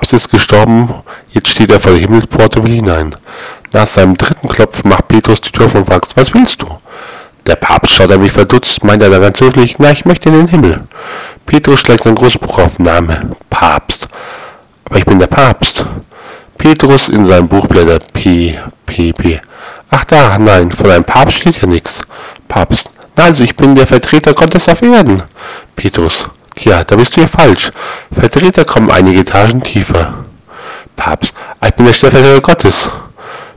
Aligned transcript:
Papst 0.00 0.14
ist 0.14 0.30
gestorben, 0.30 0.88
jetzt 1.32 1.50
steht 1.50 1.70
er 1.70 1.78
vor 1.78 1.92
der 1.92 2.00
Himmelspforte 2.00 2.58
und 2.58 2.66
will 2.66 2.74
hinein. 2.76 3.14
Nach 3.74 3.86
seinem 3.86 4.16
dritten 4.16 4.48
Klopfen 4.48 4.88
macht 4.88 5.08
Petrus 5.08 5.42
die 5.42 5.50
Tür 5.50 5.66
auf 5.66 5.74
und 5.74 5.84
fragt, 5.84 6.16
was 6.16 6.32
willst 6.32 6.62
du? 6.62 6.66
Der 7.46 7.56
Papst 7.56 7.92
schaut 7.92 8.10
an 8.10 8.22
mich 8.22 8.32
verdutzt, 8.32 8.82
meint 8.82 9.02
er 9.02 9.10
dann 9.10 9.20
ganz 9.20 9.38
höflich, 9.42 9.78
na, 9.78 9.90
ich 9.90 10.06
möchte 10.06 10.30
in 10.30 10.36
den 10.36 10.48
Himmel. 10.48 10.84
Petrus 11.44 11.80
schlägt 11.80 12.04
sein 12.04 12.14
Großbuch 12.14 12.60
auf, 12.60 12.78
Name, 12.78 13.32
Papst. 13.50 14.08
Aber 14.86 14.96
ich 14.96 15.04
bin 15.04 15.18
der 15.18 15.26
Papst. 15.26 15.84
Petrus 16.56 17.10
in 17.10 17.26
seinem 17.26 17.48
Buch 17.48 17.66
blättert, 17.66 18.10
P, 18.14 18.58
P, 18.86 19.12
P. 19.12 19.38
Ach 19.90 20.06
da, 20.06 20.38
nein, 20.38 20.72
von 20.72 20.90
einem 20.90 21.04
Papst 21.04 21.40
steht 21.40 21.60
ja 21.60 21.68
nichts. 21.68 22.00
Papst. 22.48 22.90
Na 23.16 23.24
also, 23.24 23.44
ich 23.44 23.54
bin 23.54 23.74
der 23.74 23.86
Vertreter 23.86 24.32
Gottes 24.32 24.66
auf 24.66 24.80
Erden. 24.80 25.22
Petrus. 25.76 26.24
Tja, 26.60 26.84
da 26.84 26.94
bist 26.94 27.16
du 27.16 27.22
ja 27.22 27.26
falsch. 27.26 27.70
Vertreter 28.12 28.66
kommen 28.66 28.90
einige 28.90 29.20
Etagen 29.20 29.62
tiefer. 29.62 30.12
Papst. 30.94 31.32
Ich 31.64 31.70
bin 31.70 31.86
der 31.86 31.94
Stellvertreter 31.94 32.42
Gottes. 32.42 32.90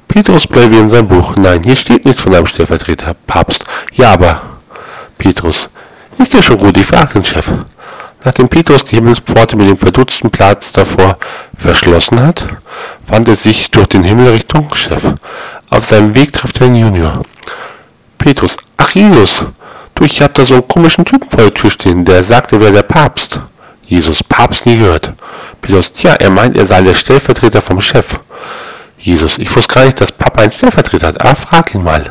Petrus 0.08 0.48
bleibt 0.48 0.74
in 0.74 0.88
seinem 0.88 1.10
Buch. 1.10 1.36
Nein, 1.36 1.64
hier 1.64 1.76
steht 1.76 2.06
nichts 2.06 2.22
von 2.22 2.34
einem 2.34 2.48
Stellvertreter. 2.48 3.14
Papst. 3.28 3.66
Ja, 3.92 4.14
aber. 4.14 4.42
Petrus. 5.18 5.68
Ist 6.18 6.34
ja 6.34 6.42
schon 6.42 6.58
gut, 6.58 6.78
ich 6.78 6.86
frage 6.86 7.16
den 7.16 7.26
Chef. 7.26 7.52
Nachdem 8.24 8.48
Petrus 8.48 8.86
die 8.86 8.96
Himmelspforte 8.96 9.58
mit 9.58 9.68
dem 9.68 9.78
verdutzten 9.78 10.32
Platz 10.32 10.72
davor 10.72 11.18
verschlossen 11.58 12.26
hat, 12.26 12.48
wandte 13.08 13.32
er 13.32 13.36
sich 13.36 13.70
durch 13.70 13.88
den 13.88 14.04
Himmel 14.04 14.30
Richtung 14.30 14.74
Chef. 14.74 15.04
Auf 15.70 15.84
seinem 15.84 16.16
Weg 16.16 16.32
trifft 16.32 16.62
er 16.62 16.68
den 16.68 16.78
Junior. 16.78 17.22
Petrus. 18.18 18.56
Ach, 18.78 18.92
Jesus. 18.92 19.48
Du, 19.96 20.04
ich 20.06 20.22
hab 20.22 20.34
da 20.34 20.44
so 20.44 20.56
einen 20.56 20.68
komischen 20.68 21.06
Typen 21.06 21.30
vor 21.30 21.44
der 21.44 21.54
Tür 21.54 21.70
stehen, 21.70 22.06
der 22.06 22.24
sagt, 22.24 22.52
er 22.54 22.60
wäre 22.60 22.72
der 22.72 22.84
Papst. 22.84 23.40
Jesus. 23.86 24.24
Papst 24.24 24.66
nie 24.66 24.78
gehört. 24.78 25.14
Petrus. 25.62 25.92
Tja, 25.92 26.14
er 26.16 26.30
meint, 26.30 26.58
er 26.58 26.66
sei 26.66 26.82
der 26.82 26.94
Stellvertreter 26.94 27.62
vom 27.62 27.80
Chef. 27.80 28.20
Jesus, 28.98 29.38
ich 29.38 29.54
wusste 29.56 29.74
gar 29.74 29.86
nicht, 29.86 30.00
dass 30.00 30.12
Papa 30.12 30.42
einen 30.42 30.52
Stellvertreter 30.52 31.08
hat. 31.08 31.22
Ah, 31.24 31.36
frag 31.36 31.76
ihn 31.76 31.84
mal. 31.84 32.04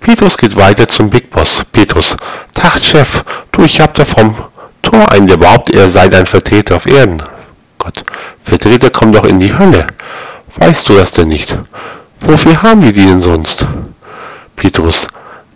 Petrus 0.00 0.36
geht 0.36 0.54
weiter 0.54 0.86
zum 0.88 1.08
Big 1.08 1.30
Boss. 1.30 1.64
Petrus, 1.72 2.16
Tag, 2.52 2.78
Chef. 2.82 3.24
Du, 3.52 3.62
ich 3.62 3.80
hab 3.80 3.94
da 3.94 4.04
vom 4.04 4.36
Tor 4.82 5.10
einen, 5.10 5.26
der 5.26 5.38
behauptet, 5.38 5.76
er 5.76 5.88
sei 5.88 6.08
dein 6.08 6.26
Vertreter 6.26 6.76
auf 6.76 6.86
Erden. 6.86 7.22
Gott, 7.78 8.04
Vertreter 8.44 8.90
kommen 8.90 9.12
doch 9.12 9.24
in 9.24 9.40
die 9.40 9.56
Hölle. 9.56 9.86
Weißt 10.56 10.88
du 10.88 10.94
das 10.94 11.12
denn 11.12 11.28
nicht? 11.28 11.56
Wofür 12.20 12.62
haben 12.62 12.82
die 12.82 12.92
die 12.92 13.06
denn 13.06 13.22
sonst? 13.22 13.66
Petrus, 14.56 15.08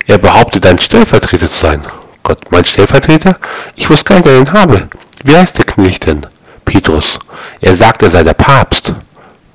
er 0.08 0.18
behauptet, 0.18 0.64
dein 0.64 0.78
Stellvertreter 0.78 1.48
zu 1.48 1.58
sein. 1.58 1.82
Gott, 2.24 2.50
mein 2.50 2.64
Stellvertreter? 2.64 3.36
Ich 3.76 3.88
wusste 3.88 4.04
gar 4.06 4.16
nicht, 4.16 4.26
dass 4.26 4.34
ich 4.34 4.40
ihn 4.40 4.52
habe. 4.52 4.88
Wie 5.22 5.36
heißt 5.36 5.58
der 5.58 5.66
Knecht 5.66 6.06
denn? 6.06 6.26
Petrus, 6.64 7.18
er 7.60 7.74
sagt, 7.74 8.02
er 8.02 8.10
sei 8.10 8.24
der 8.24 8.34
Papst. 8.34 8.92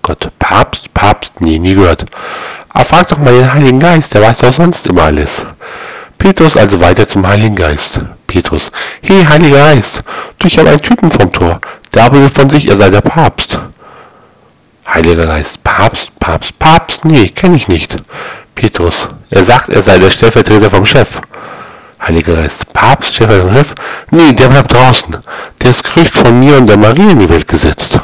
Gott, 0.04 0.30
Papst, 0.38 0.94
Papst, 0.94 1.42
nie, 1.42 1.60
nie 1.60 1.74
gehört. 1.74 2.06
Aber 2.70 2.86
frag 2.86 3.08
doch 3.08 3.18
mal 3.18 3.34
den 3.34 3.54
Heiligen 3.54 3.80
Geist, 3.80 4.14
der 4.14 4.22
weiß 4.22 4.40
doch 4.40 4.54
sonst 4.54 4.86
immer 4.88 5.04
alles. 5.04 5.46
Petrus 6.18 6.56
also 6.56 6.80
weiter 6.80 7.08
zum 7.08 7.28
Heiligen 7.28 7.56
Geist. 7.56 8.02
Petrus, 8.28 8.72
hey, 9.02 9.26
Heiliger 9.26 9.58
Geist, 9.58 10.04
du, 10.38 10.48
ich 10.48 10.58
habe 10.58 10.70
einen 10.70 10.82
Typen 10.82 11.10
vom 11.10 11.32
Tor, 11.32 11.60
der 11.94 12.06
aber 12.06 12.30
von 12.30 12.50
sich, 12.50 12.68
er 12.68 12.78
sei 12.78 12.90
der 12.90 13.02
Papst. 13.02 13.60
Heiliger 14.88 15.26
Geist, 15.26 15.64
Papst, 15.64 16.18
Papst, 16.20 16.58
Papst, 16.60 17.06
nee, 17.06 17.28
kenne 17.30 17.56
ich 17.56 17.68
nicht. 17.68 17.98
Petrus, 18.56 19.08
er 19.30 19.44
sagt, 19.44 19.70
er 19.70 19.82
sei 19.82 19.98
der 20.00 20.10
Stellvertreter 20.10 20.70
vom 20.70 20.86
Chef. 20.86 21.20
Heiliger 22.02 22.36
Geist, 22.36 22.72
Papst, 22.74 23.16
Stellvertreter 23.16 23.48
vom 23.48 23.56
Chef? 23.56 23.74
Nee, 24.12 24.34
der 24.34 24.48
bleibt 24.48 24.74
draußen. 24.74 25.18
Der 25.62 25.70
ist 25.70 25.84
Gerücht 25.84 26.16
von 26.16 26.40
mir 26.40 26.58
und 26.58 26.68
der 26.68 26.78
Marie 26.78 27.12
in 27.12 27.20
die 27.20 27.30
Welt 27.30 27.48
gesetzt. 27.48 28.00